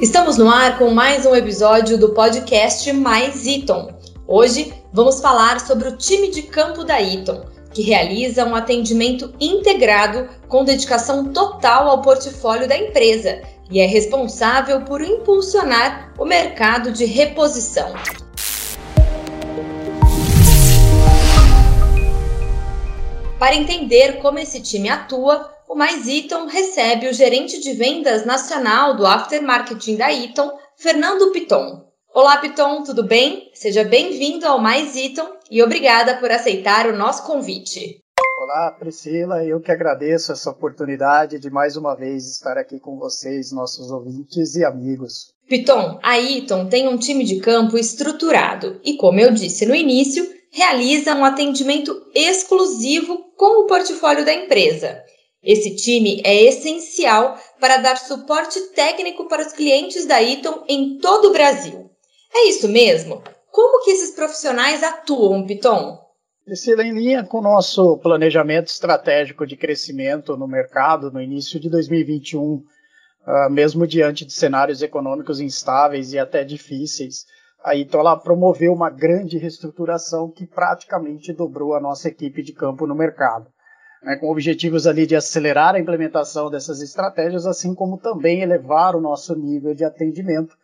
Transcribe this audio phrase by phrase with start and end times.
[0.00, 3.92] Estamos no ar com mais um episódio do podcast Mais Iton.
[4.26, 10.26] Hoje vamos falar sobre o time de campo da Iton, que realiza um atendimento integrado
[10.48, 17.04] com dedicação total ao portfólio da empresa e é responsável por impulsionar o mercado de
[17.04, 17.92] reposição.
[23.40, 28.94] Para entender como esse time atua, o Mais Eaton recebe o gerente de vendas nacional
[28.94, 31.86] do aftermarketing da Eaton, Fernando Piton.
[32.14, 33.50] Olá, Piton, tudo bem?
[33.54, 38.02] Seja bem-vindo ao Mais Eaton e obrigada por aceitar o nosso convite.
[38.42, 43.52] Olá, Priscila, eu que agradeço essa oportunidade de mais uma vez estar aqui com vocês,
[43.52, 45.32] nossos ouvintes e amigos.
[45.48, 50.28] Piton, a Eaton tem um time de campo estruturado e, como eu disse no início,
[50.50, 55.02] realiza um atendimento exclusivo com o portfólio da empresa.
[55.42, 61.28] Esse time é essencial para dar suporte técnico para os clientes da Eaton em todo
[61.28, 61.90] o Brasil.
[62.34, 63.22] É isso mesmo?
[63.50, 65.98] Como que esses profissionais atuam, Piton?
[66.44, 71.70] Priscila, em linha com o nosso planejamento estratégico de crescimento no mercado no início de
[71.70, 72.64] 2021, uh,
[73.26, 77.24] ah, mesmo diante de cenários econômicos instáveis e até difíceis,
[77.64, 82.86] a Eaton ela promoveu uma grande reestruturação que praticamente dobrou a nossa equipe de campo
[82.86, 83.46] no mercado
[84.02, 89.00] né, com objetivos ali de acelerar a implementação dessas estratégias, assim como também elevar o
[89.00, 90.56] nosso nível de atendimento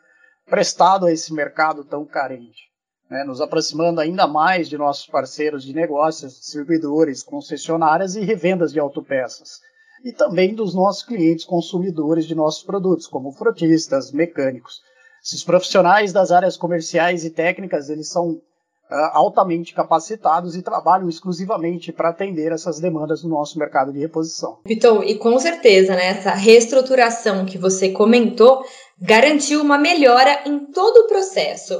[0.46, 2.70] prestado a esse mercado tão carente,
[3.10, 8.80] né, nos aproximando ainda mais de nossos parceiros de negócios, distribuidores, concessionárias e revendas de
[8.80, 9.60] autopeças,
[10.04, 14.80] e também dos nossos clientes consumidores de nossos produtos, como frotistas, mecânicos.
[15.26, 21.90] Esses profissionais das áreas comerciais e técnicas, eles são uh, altamente capacitados e trabalham exclusivamente
[21.90, 24.60] para atender essas demandas do nosso mercado de reposição.
[24.64, 28.64] Vitor, e com certeza, né, essa reestruturação que você comentou
[29.00, 31.74] garantiu uma melhora em todo o processo.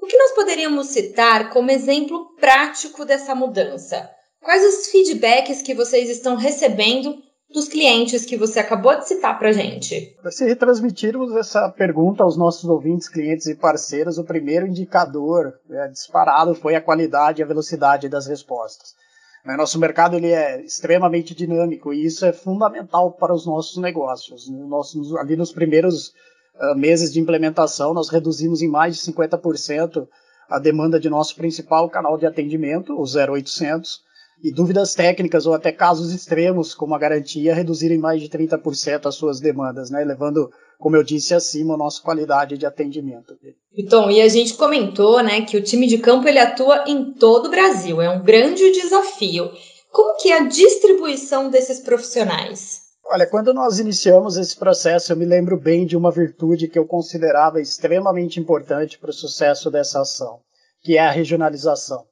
[0.00, 4.08] O que nós poderíamos citar como exemplo prático dessa mudança?
[4.42, 9.52] Quais os feedbacks que vocês estão recebendo dos clientes que você acabou de citar para
[9.52, 10.16] gente?
[10.30, 16.54] Se retransmitirmos essa pergunta aos nossos ouvintes, clientes e parceiros, o primeiro indicador é, disparado
[16.54, 18.94] foi a qualidade e a velocidade das respostas.
[19.44, 24.48] Né, nosso mercado ele é extremamente dinâmico e isso é fundamental para os nossos negócios.
[24.50, 26.08] Nossos, ali nos primeiros
[26.60, 30.08] uh, meses de implementação, nós reduzimos em mais de 50%
[30.50, 34.02] a demanda de nosso principal canal de atendimento, o 0800,
[34.42, 39.14] e dúvidas técnicas ou até casos extremos, como a garantia, reduzirem mais de 30% as
[39.14, 40.04] suas demandas, né?
[40.04, 43.34] levando, como eu disse acima, a nossa qualidade de atendimento.
[43.76, 47.46] Então, e a gente comentou né, que o time de campo ele atua em todo
[47.46, 49.50] o Brasil, é um grande desafio.
[49.90, 52.86] Como que é a distribuição desses profissionais?
[53.08, 56.84] Olha, quando nós iniciamos esse processo, eu me lembro bem de uma virtude que eu
[56.84, 60.40] considerava extremamente importante para o sucesso dessa ação,
[60.82, 62.04] que é a regionalização.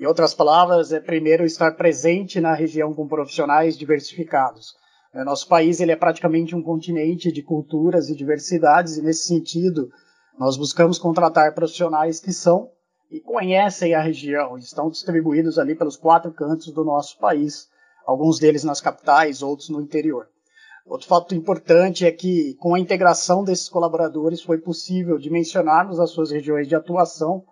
[0.00, 4.74] Em outras palavras, é primeiro estar presente na região com profissionais diversificados.
[5.12, 9.90] É, nosso país ele é praticamente um continente de culturas e diversidades, e nesse sentido,
[10.38, 12.70] nós buscamos contratar profissionais que são
[13.10, 17.68] e conhecem a região, estão distribuídos ali pelos quatro cantos do nosso país,
[18.06, 20.28] alguns deles nas capitais, outros no interior.
[20.86, 26.30] Outro fato importante é que, com a integração desses colaboradores, foi possível dimensionarmos as suas
[26.30, 27.44] regiões de atuação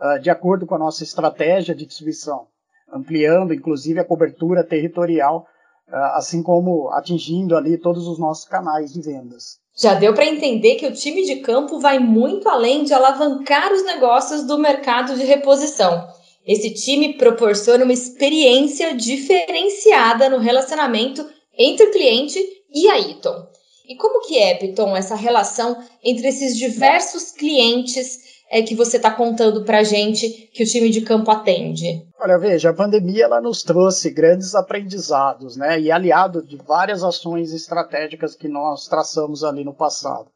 [0.00, 2.46] uh, de acordo com a nossa estratégia de distribuição,
[2.92, 5.46] ampliando inclusive a cobertura territorial,
[5.88, 9.60] uh, assim como atingindo ali todos os nossos canais de vendas.
[9.76, 13.84] Já deu para entender que o time de campo vai muito além de alavancar os
[13.84, 16.08] negócios do mercado de reposição.
[16.46, 22.38] Esse time proporciona uma experiência diferenciada no relacionamento entre o cliente
[22.74, 23.46] e a Eaton.
[23.88, 29.12] E como que é, Piton, essa relação entre esses diversos clientes é que você está
[29.12, 32.04] contando para a gente que o time de campo atende?
[32.18, 35.80] Olha, veja, a pandemia ela nos trouxe grandes aprendizados, né?
[35.80, 40.28] E aliado de várias ações estratégicas que nós traçamos ali no passado.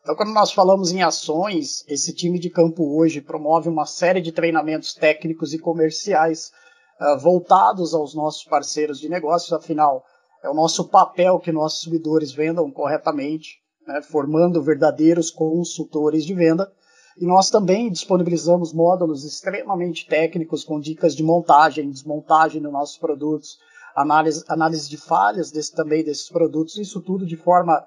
[0.00, 4.30] Então, quando nós falamos em ações, esse time de campo hoje promove uma série de
[4.30, 6.52] treinamentos técnicos e comerciais
[7.00, 10.04] uh, voltados aos nossos parceiros de negócios, afinal,
[10.44, 16.70] é o nosso papel que nossos subidores vendam corretamente, né, formando verdadeiros consultores de venda
[17.18, 23.58] e nós também disponibilizamos módulos extremamente técnicos com dicas de montagem, desmontagem dos nossos produtos,
[23.94, 27.84] análise, análise de falhas desse, também desses produtos, isso tudo de forma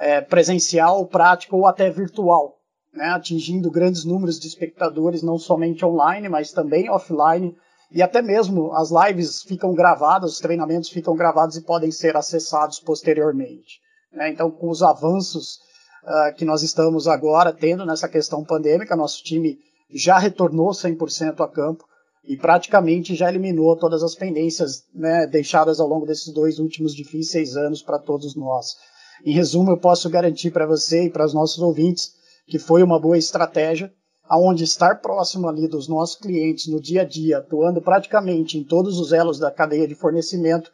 [0.00, 2.58] é, presencial, prática ou até virtual,
[2.92, 7.56] né, atingindo grandes números de espectadores, não somente online, mas também offline,
[7.92, 12.80] e até mesmo as lives ficam gravadas, os treinamentos ficam gravados e podem ser acessados
[12.80, 13.80] posteriormente.
[14.12, 14.30] Né?
[14.30, 15.60] Então, com os avanços
[16.02, 18.96] uh, que nós estamos agora tendo nessa questão pandêmica.
[18.96, 19.58] Nosso time
[19.92, 21.84] já retornou 100% a campo
[22.24, 27.56] e praticamente já eliminou todas as pendências né, deixadas ao longo desses dois últimos difíceis
[27.56, 28.76] anos para todos nós.
[29.24, 32.12] Em resumo, eu posso garantir para você e para os nossos ouvintes
[32.46, 33.92] que foi uma boa estratégia,
[34.24, 38.98] aonde estar próximo ali dos nossos clientes no dia a dia, atuando praticamente em todos
[38.98, 40.70] os elos da cadeia de fornecimento,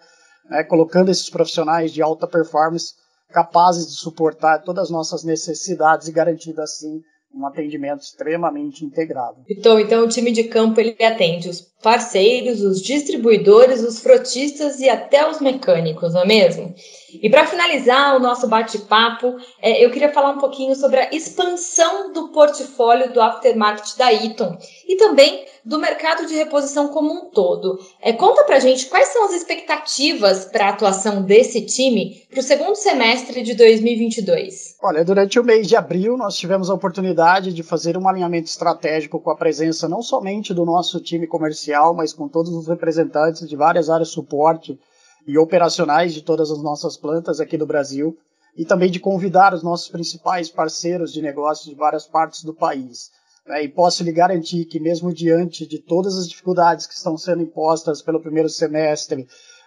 [0.49, 2.95] né, colocando esses profissionais de alta performance
[3.29, 7.03] capazes de suportar todas as nossas necessidades e garantindo assim
[7.35, 9.45] um atendimento extremamente integrado.
[9.49, 14.89] Então, então o time de campo ele atende os parceiros, os distribuidores, os frotistas e
[14.89, 16.75] até os mecânicos, não é mesmo?
[17.23, 22.13] E para finalizar o nosso bate-papo, é, eu queria falar um pouquinho sobre a expansão
[22.13, 27.79] do portfólio do aftermarket da Eaton e também do mercado de reposição como um todo.
[28.01, 32.43] É, conta para gente quais são as expectativas para a atuação desse time para o
[32.43, 34.77] segundo semestre de 2022.
[34.83, 39.21] Olha, durante o mês de abril nós tivemos a oportunidade de fazer um alinhamento estratégico
[39.21, 43.57] com a presença não somente do nosso time comercial, mas com todos os representantes de
[43.57, 44.79] várias áreas de suporte
[45.27, 48.17] e operacionais de todas as nossas plantas aqui do Brasil
[48.57, 53.11] e também de convidar os nossos principais parceiros de negócios de várias partes do país.
[53.47, 53.65] Né?
[53.65, 58.03] E posso lhe garantir que, mesmo diante de todas as dificuldades que estão sendo impostas
[58.03, 59.23] pelo primeiro semestre,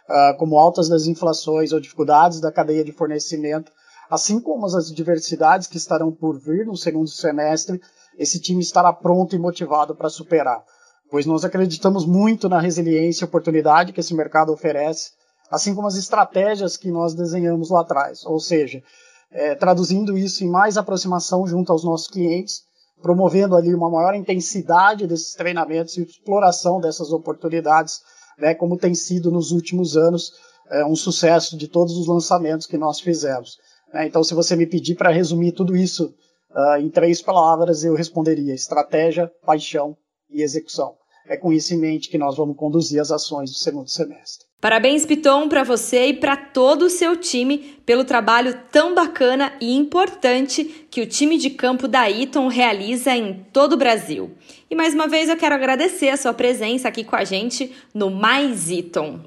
[0.09, 3.71] uh, como altas das inflações ou dificuldades da cadeia de fornecimento,
[4.09, 7.81] assim como as diversidades que estarão por vir no segundo semestre,
[8.17, 10.63] esse time estará pronto e motivado para superar,
[11.11, 15.11] pois nós acreditamos muito na resiliência e oportunidade que esse mercado oferece
[15.51, 18.25] assim como as estratégias que nós desenhamos lá atrás.
[18.25, 18.81] Ou seja,
[19.29, 22.61] é, traduzindo isso em mais aproximação junto aos nossos clientes,
[23.01, 27.99] promovendo ali uma maior intensidade desses treinamentos e exploração dessas oportunidades,
[28.37, 30.31] né, como tem sido nos últimos anos
[30.69, 33.57] é, um sucesso de todos os lançamentos que nós fizemos.
[33.93, 34.07] Né.
[34.07, 36.13] Então, se você me pedir para resumir tudo isso
[36.51, 39.97] uh, em três palavras, eu responderia: estratégia, paixão
[40.29, 41.00] e execução.
[41.27, 44.45] É com isso em mente que nós vamos conduzir as ações do segundo semestre.
[44.61, 49.75] Parabéns, Piton, para você e para todo o seu time pelo trabalho tão bacana e
[49.75, 54.35] importante que o time de campo da Eaton realiza em todo o Brasil.
[54.69, 58.11] E mais uma vez eu quero agradecer a sua presença aqui com a gente no
[58.11, 59.21] Mais Eaton.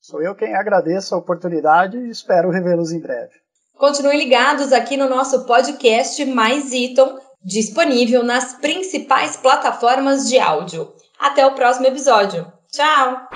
[0.00, 3.32] Sou eu quem agradeço a oportunidade e espero revê-los em breve.
[3.76, 10.90] Continuem ligados aqui no nosso podcast Mais Eaton, disponível nas principais plataformas de áudio.
[11.18, 12.52] Até o próximo episódio.
[12.70, 13.28] Tchau!